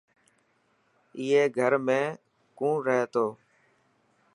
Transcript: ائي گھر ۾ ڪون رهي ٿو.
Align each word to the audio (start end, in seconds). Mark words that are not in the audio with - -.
ائي 1.19 1.41
گھر 1.57 1.73
۾ 1.87 2.01
ڪون 2.57 2.75
رهي 2.85 3.03
ٿو. 3.13 3.25